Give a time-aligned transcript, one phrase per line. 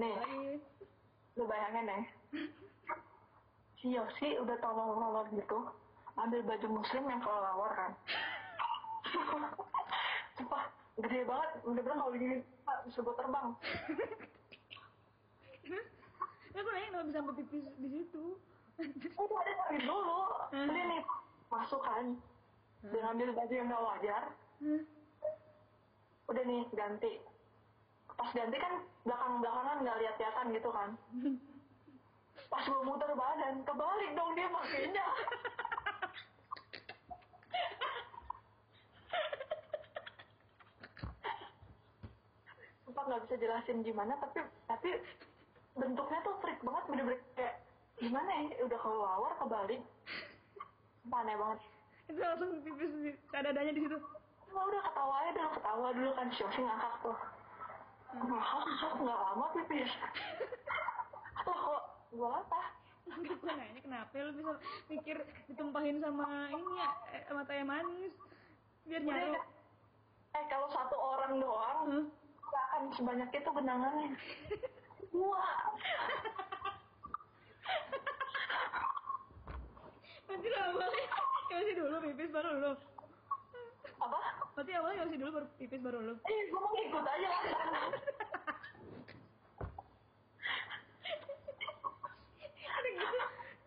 [0.00, 0.16] Nih,
[1.36, 2.04] lu bayangin deh.
[3.76, 5.58] Si Yosi udah tolong-tolong gitu,
[6.16, 7.92] ambil baju muslim yang kelelawar kan.
[10.40, 10.72] Sumpah,
[11.04, 11.50] gede banget.
[11.68, 13.48] Bener-bener kalau begini, Pak, bisa buat terbang.
[16.50, 18.24] Ya aku nanya kenapa bisa sampai pipis di situ.
[19.20, 20.20] Udah ada dari dulu.
[20.50, 20.66] Hmm.
[20.66, 21.00] Ini nih,
[21.52, 22.16] masuk kan.
[22.88, 24.22] Dia ngambil baju yang gak wajar.
[24.64, 24.82] Hah?
[26.32, 27.12] Udah nih, ganti.
[28.20, 30.92] Pas ganti kan belakang-belakangan gak lihat-lihatan gitu kan.
[32.52, 35.06] Pas gue muter badan, kebalik dong dia makainya.
[42.84, 45.00] Sumpah nggak bisa jelasin gimana, tapi tapi
[45.78, 47.56] bentuknya tuh freak banget, bener-bener kayak
[47.96, 49.80] gimana ya, udah kelawar kebalik.
[51.08, 51.58] Aneh banget.
[52.10, 53.96] Itu langsung pipis di dadanya di situ.
[54.52, 57.18] Wah udah ketawa aja dulu, ketawa dulu kan si Yosi ngakak tuh.
[58.10, 59.92] Ngakak, ngakak nggak lama pipis.
[61.46, 62.60] Lah kok gue apa?
[63.10, 64.52] Enggak gue nanya kenapa lu bisa
[64.90, 68.14] mikir ditumpahin sama ini ya eh, sama teh manis
[68.86, 69.02] biar.
[69.02, 69.42] Udah,
[70.30, 72.04] Eh kalau satu orang doang, Hah?
[72.46, 74.08] nggak akan sebanyak itu genangannya.
[75.10, 75.74] Wah,
[80.30, 81.06] Nanti lah awalnya
[81.50, 82.72] Yosi dulu pipis baru lu.
[84.60, 86.14] Berarti awalnya Yosi dulu baru pipis baru lu.
[86.20, 87.48] Eh, gue mau ngikut aja gitu.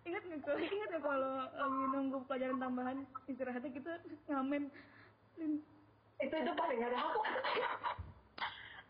[0.03, 3.91] Ingat nggak kalau ingat nggak kalau lagi nunggu pelajaran tambahan istirahatnya kita
[4.29, 4.69] ngamen.
[5.41, 5.65] Lin,
[6.21, 7.19] itu itu paling gak ada aku.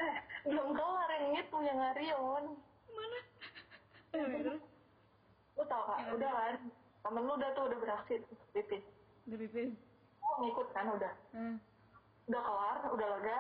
[0.03, 2.43] eh, belum kelar yang itu yang Arion.
[2.91, 3.19] Mana?
[4.11, 4.59] Eh,
[5.55, 6.55] Lu tau kak, udah kan?
[6.99, 8.19] Temen lu udah tuh udah beraksi
[8.51, 8.83] pipis.
[9.23, 9.71] udah pipis.
[10.19, 11.13] Gue ngikut kan udah.
[12.23, 13.39] Udah kelar, udah lega,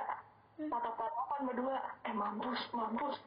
[0.67, 3.17] patah-patahan berdua, eh mampus, mampus.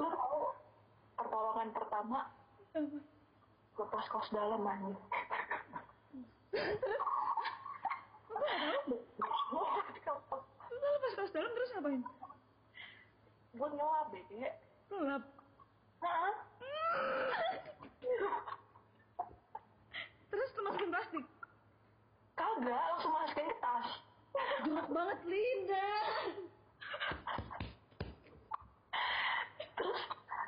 [0.00, 0.40] Lu tahu
[1.14, 2.18] pertolongan pertama
[3.80, 4.60] lepas kos dalam.
[10.70, 12.02] Lu lepas kaos dalam terus ngapain?
[13.50, 14.24] Gue ngelap deh,
[14.90, 15.22] Lu lap.
[16.00, 16.34] Hah?
[20.30, 21.26] Terus lu masukin plastik.
[22.38, 23.88] Kagak, langsung masukin ke tas.
[24.60, 25.88] Jorok banget Linda.
[29.80, 30.00] Terus,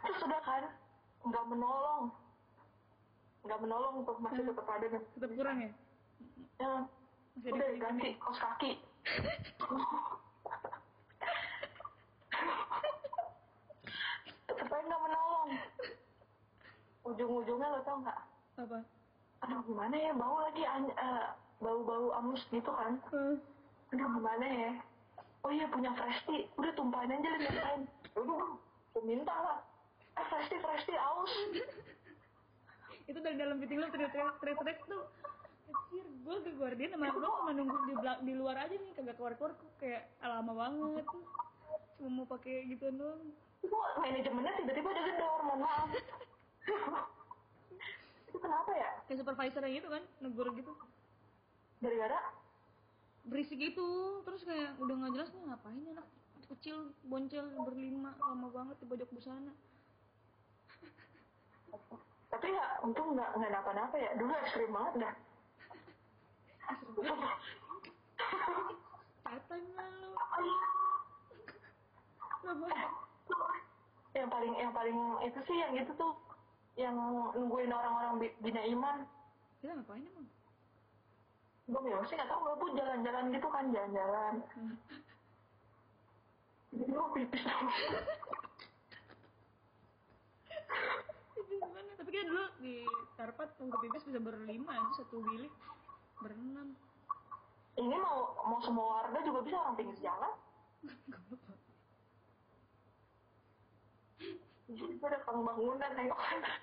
[0.04, 0.64] terus udah kan,
[1.24, 2.04] nggak menolong.
[3.42, 5.02] Nggak menolong untuk masih tetap ada nih.
[5.16, 5.70] Tetap kurang ya?
[6.60, 6.72] Ya,
[7.40, 8.72] Masih udah ada diganti kos kaki.
[14.44, 15.48] Tetep aja nggak menolong.
[17.08, 18.20] Ujung-ujungnya lo tau nggak?
[18.60, 18.78] Apa?
[19.42, 21.26] Aduh gimana ya bau lagi eh,
[21.64, 23.00] bau-bau amus gitu kan?
[23.10, 23.34] Eh,
[23.92, 24.72] Aduh gimana ya?
[25.42, 27.80] Oh iya punya Fresti, udah tumpahin aja lu mintain.
[28.16, 28.40] Udah,
[28.94, 29.58] gue minta lah.
[30.16, 31.32] Eh Fresti, Fresti aus.
[33.10, 35.02] itu dari dalam fitting lu teriak-teriak teriak-teriak tuh
[35.68, 39.16] Anjir, gue ke Guardian sama lu cuma nunggu di, belak- di luar aja nih, kagak
[39.18, 41.04] keluar-keluar kayak lama banget
[41.98, 43.20] Cuma mau pakai gituan doang
[43.60, 45.88] Itu manajemennya tiba-tiba udah gedor, mohon maaf.
[48.30, 48.90] itu kenapa ya?
[49.10, 50.72] Kayak supervisor gitu kan, negur gitu
[51.82, 52.20] Gara-gara
[53.22, 56.06] Berisik gitu, terus kayak udah nggak jelas nih ngapain anak
[56.52, 59.52] kecil boncel berlima lama banget di pojok busana.
[62.28, 64.10] Tapi ya untung nggak nggak napa-napa ya.
[64.20, 65.14] Dulu ekstrim banget dah.
[72.42, 72.68] Kenapa?
[74.12, 76.12] yang paling yang paling itu sih yang itu tuh
[76.76, 76.94] yang
[77.32, 79.08] nungguin orang-orang bi- bina iman.
[79.62, 80.26] Kita ngapain emang?
[81.62, 81.78] Gue
[82.10, 84.74] sih nggak tahu gue pun jalan-jalan gitu kan jalan-jalan Hmm.
[86.72, 87.42] jadi gue pipis?
[92.00, 92.74] Tapi kan dulu di
[93.14, 95.52] Tarpat nunggu pipis bisa berlima itu satu bilik
[96.18, 96.74] berenam.
[97.72, 100.34] ini mau mau semua warga juga bisa orang pinggir jalan
[104.68, 106.60] jadi ada kang bangunan nengok kanan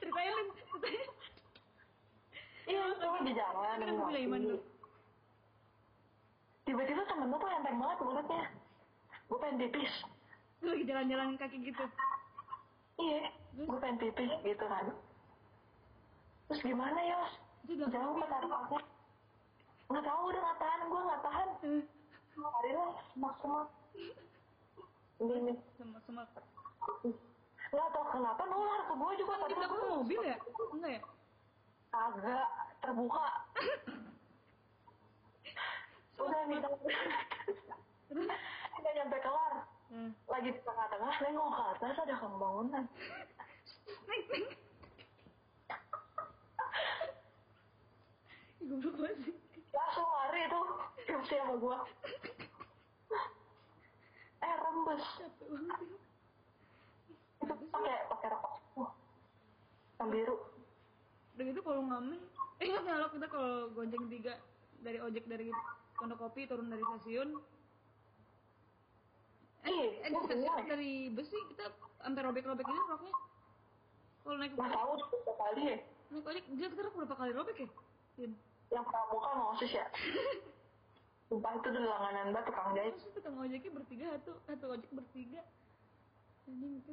[0.00, 1.19] Ceritain Lin, ceritain.
[2.70, 2.84] Iya
[3.20, 4.56] di jalan Kan iman lu.
[6.62, 8.42] tiba-tiba temen lu tuh enteng banget mulutnya.
[9.26, 9.92] Gue pengen pipis.
[10.62, 11.84] Lu lagi jalan-jalan kaki gitu.
[13.00, 14.86] iya gue pengen pipis gitu kan.
[16.46, 17.32] Terus gimana Yos?
[17.70, 18.80] Jauh ke tarpaknya
[19.90, 21.48] nggak tahu udah nggak tahan gue nggak tahan.
[21.60, 21.82] Eh,
[22.40, 23.66] hari lah semak semak
[25.20, 26.22] ini sama sama.
[27.70, 29.32] nggak tahu kenapa nular ke gue juga.
[29.34, 30.36] Kan di belakang gua- mobil ya?
[30.70, 31.02] Enggak ya?
[31.90, 32.46] Agak
[32.82, 33.26] terbuka.
[36.20, 36.58] Udah nih
[38.80, 39.54] nggak nyampe kelar.
[39.90, 40.14] Hmm.
[40.30, 42.86] lagi di tengah-tengah nengok ke atas ada kang bangunan.
[44.06, 44.44] Neng neng
[48.60, 49.36] Ih, goblok banget sih.
[49.74, 50.66] Langsung lari tuh
[51.10, 51.78] Kepsi sama gua.
[54.46, 55.04] Eh rembes.
[57.42, 58.54] Itu pakai pakai rokok.
[58.78, 58.90] Wah,
[59.98, 60.36] yang biru
[61.40, 62.20] udah gitu kalau ngamen
[62.60, 64.36] eh nggak nyalok kita kalau gonceng tiga
[64.84, 65.48] dari ojek dari
[65.96, 67.32] pondok kopi turun dari stasiun?
[69.64, 70.68] Ih, eh dari stasiun bingung.
[70.68, 71.72] dari bus sih kita
[72.04, 73.14] sampai robek-robek ini roknya
[74.20, 75.76] kalau naik nggak tahu berapa kali ya.
[76.12, 77.68] Naik ojek dia sekarang berapa kali robek ya?
[78.20, 78.32] Din?
[78.70, 79.86] yang pramuka sama osis ya?
[81.32, 82.94] Sumpah itu udah langganan banget tukang jahit.
[83.00, 85.40] Terus tukang ojeknya bertiga satu satu ojek bertiga.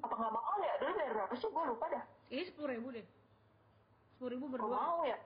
[0.07, 0.73] Apa nggak mahal ya?
[0.79, 1.51] Dulu bayar berapa sih?
[1.51, 2.03] Gua lupa dah.
[2.31, 3.07] Kayaknya sepuluh ribu deh
[4.17, 4.73] sepuluh ribu berdua.
[4.73, 5.17] Mau ya?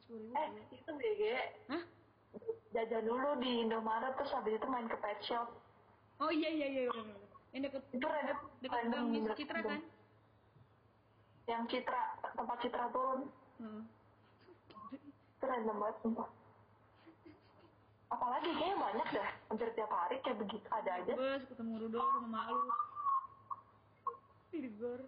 [0.00, 0.72] Sepuluh ribu eh berdua.
[0.80, 1.22] itu BG.
[1.68, 1.82] Hah?
[2.72, 5.52] Jajan dulu di Indomaret terus habis itu main ke pet shop.
[6.16, 7.20] Oh iya iya iya bener.
[7.52, 9.36] yang deket itu random deket gang.
[9.36, 9.80] Citra kan?
[11.44, 12.02] Yang Citra
[12.32, 13.20] tempat Citra turun.
[13.60, 13.84] Heeh.
[15.12, 16.28] itu random banget sumpah.
[18.08, 19.30] Apalagi kayaknya banyak dah.
[19.52, 20.66] Hampir tiap hari kayak begitu.
[20.72, 21.12] Ada aja.
[21.12, 22.64] Bus ketemu Rudol sama mak lu
[24.48, 25.00] Tigor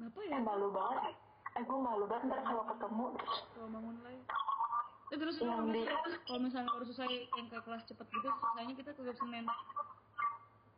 [0.00, 0.32] Kenapa ya?
[0.32, 1.12] eh malu banget
[1.50, 3.04] eh gue malu banget ntar kalau ketemu
[3.52, 4.22] Kalau bangun lagi.
[5.10, 8.28] Eh, terus Yang kalau di- misalnya, kalau misalnya baru selesai yang kayak kelas cepet gitu,
[8.30, 9.44] selesainya kita ke Senin.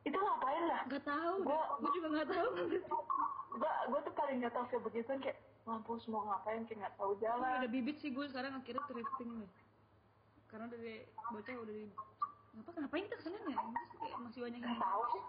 [0.02, 2.48] itu ngapain dah Gak tahu, Gua- gue juga gak tahu.
[3.52, 7.12] gue gue tuh paling nggak tahu kayak begitu kayak mampus mau ngapain kayak nggak tahu
[7.14, 9.50] Tapi ada jalan bibit sih gue sekarang akhirnya thrifting nih.
[10.48, 11.86] Karena dari bocah udah di
[12.52, 13.54] ngapa ngapain kita ke sana ya?
[13.54, 15.22] Ini sih kayak masih banyak yang nggak tahu sih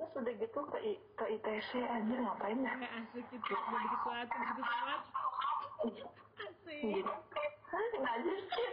[0.00, 3.88] terus udah gitu ke I- ke ITC anjir ngapain dah kayak asik gitu, udah bikin
[3.92, 5.04] sesuatu, bikin sesuatu.
[6.40, 6.80] Asik.
[6.80, 7.12] gitu
[7.70, 8.68] Hah, aja sih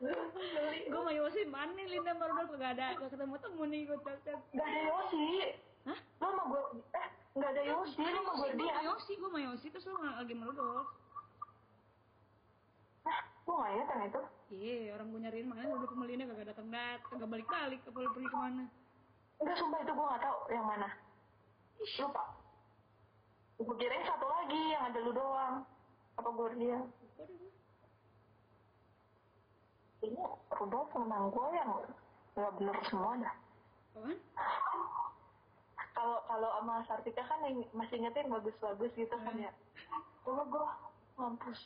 [0.00, 3.98] beli Gue mau Yosi mana nih Linda baru gak ada, gak ketemu temu nih gue
[4.24, 5.28] chat nggak ada Yosi
[5.80, 5.98] Hah?
[6.20, 6.60] lo sama gue
[6.96, 9.96] eh nggak ada Yosi lo sama gue dia mau Yosi, gue mau Yosi terus lu
[10.00, 10.34] lagi.
[10.34, 10.84] Hah,
[13.90, 14.22] yang itu.
[14.50, 18.28] Iya, orang gue nyariin makanya udah pembelinya kagak datang dat, kagak balik balik, lu pergi
[18.30, 18.64] ke mana?
[19.40, 20.88] enggak sumpah itu gue nggak tahu yang mana.
[21.80, 22.24] Lupa.
[23.56, 25.56] Gue kirain satu lagi yang ada lu doang.
[26.20, 26.80] Apa gue dia?
[30.00, 30.22] Ini
[30.56, 31.70] Rudolf menang gue yang
[32.36, 33.34] nggak bener semua dah.
[35.92, 39.52] Kalau kalau sama Sartika kan yang masih ingetin bagus-bagus gitu kan ya.
[40.24, 40.66] Kalau gue
[41.16, 41.60] mampus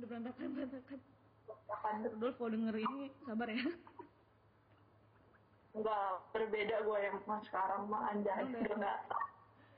[0.00, 0.98] Udah berantakan berantakan.
[1.68, 3.64] kapan Rudolf kalau denger ini sabar ya.
[5.76, 8.64] nggak berbeda gue yang mas sekarang mah anjay Udah.
[8.64, 8.98] udah nggak.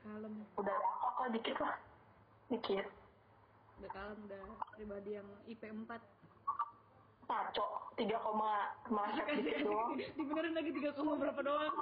[0.07, 1.75] Kalem, udah rokok lah dikit lah.
[2.47, 2.87] Dikit.
[3.83, 4.41] Udah kalem, udah.
[4.79, 5.91] Pribadi yang IP 4
[7.27, 7.67] ngaco
[7.99, 9.91] tiga koma meleset dikit doang.
[10.15, 11.75] Dibenerin lagi 3, koma berapa doang.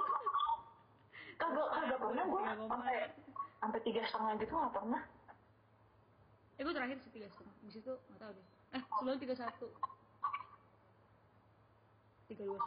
[1.38, 2.96] kagak kagak pernah gue sampai
[3.62, 5.02] sampai tiga setengah gitu nggak pernah
[6.54, 7.54] Eh gue terakhir sih 3 setengah.
[7.60, 8.46] Abis itu gak tau deh.
[8.72, 9.68] Eh sebelum 31.
[12.28, 12.58] 321.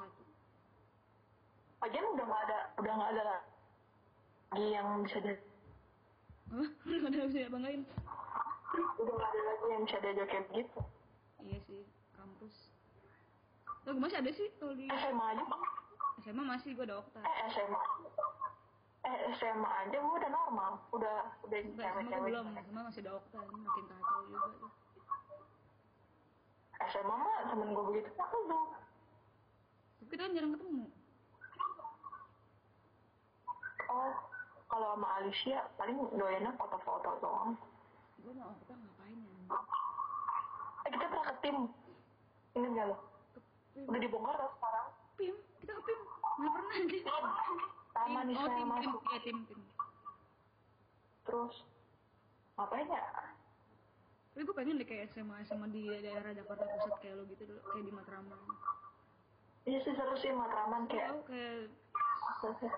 [1.82, 5.34] Lagian udah nggak ada udah nggak ada lagi yang bisa di
[6.46, 6.70] Hah?
[6.86, 7.82] Udah gak bisa banggain.
[8.96, 10.82] udah nggak ada lagi yang bisa diajak kayak gitu
[11.42, 11.82] Iya sih,
[12.12, 12.56] kampus.
[13.84, 15.44] Gue masih ada sih kalau di SMA aja
[16.20, 17.22] SMA masih gue ada Okta.
[17.22, 17.80] eh SMA
[19.06, 23.38] eh SMA aja gue udah normal udah udah Enggak, cewek-cewek belum, SMA masih ada Okta,
[23.40, 24.72] ini makin kacau juga tuh.
[26.86, 28.66] SMA mah temen gue begitu aku tuh
[29.96, 30.86] Tapi kita kan jarang ketemu.
[33.88, 34.14] oh
[34.66, 37.54] kalau sama Alicia paling doyannya foto-foto doang
[38.20, 39.58] Gue mau Okta ngapain ya?
[40.82, 41.58] eh kita pernah ke tim
[42.54, 42.98] ingat gak lo
[43.78, 46.00] udah dibongkar sekarang PIM, kita ke PIM.
[46.38, 47.04] Nggak pernah anjir.
[47.96, 49.60] Taman Tim, oh tim, tim, masuk iya tim, tim.
[51.24, 51.56] terus
[52.56, 53.04] ngapain ya
[54.36, 57.62] Tapi gue pengen deh kayak SMA, SMA di daerah Jakarta Pusat kayak lo gitu dulu,
[57.72, 58.40] kayak di Matraman.
[59.64, 61.72] iya sih seru sih Matraman kayak Tahu kayak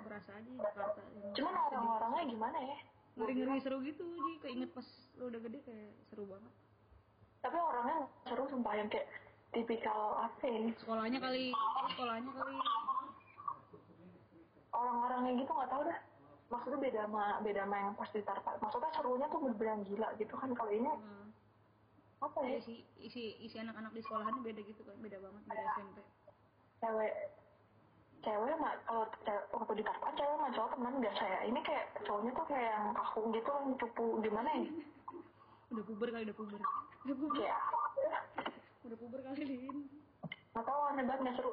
[0.06, 1.02] berasa aja di Jakarta.
[1.34, 2.78] cuman orang-orangnya gimana ya
[3.18, 4.86] ngeri-ngeri seru gitu, jadi keinget pas
[5.18, 6.54] lo udah gede kayak seru banget.
[7.42, 7.98] tapi orangnya
[8.30, 9.10] seru sumpah yang kayak
[9.50, 11.50] tipikal apa ya Sekolahnya kali,
[11.90, 12.58] sekolahnya kali.
[14.78, 16.00] Orang-orangnya gitu nggak tahu dah.
[16.48, 18.52] Maksudnya beda sama beda sama yang pas di Tarpa.
[18.62, 20.50] Maksudnya serunya tuh bener-bener gila gitu kan.
[20.54, 21.28] Kalau ini Nah,
[22.24, 22.58] apa ya?
[22.58, 25.66] Isi, isi, isi anak-anak di sekolahan beda gitu kan, beda banget, beda.
[25.78, 25.98] SMP.
[26.78, 27.14] cewek
[28.22, 31.86] cewek mah kalau cewek waktu di Tarpan cewek sama cowok teman biasa ya ini kayak
[32.06, 34.06] cowoknya tuh kayak yang kaku gitu yang cupu.
[34.26, 34.66] Gimana ya?
[35.74, 36.62] Udah puber kali udah puber.
[37.04, 37.60] Udah puber kayak
[38.88, 39.78] udah puber kali Lin.
[40.56, 41.52] Nggak tahu aneh banget nggak seru